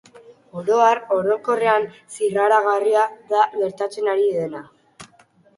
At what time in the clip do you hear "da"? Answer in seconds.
3.35-3.45